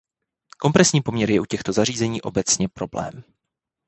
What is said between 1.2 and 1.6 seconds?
je u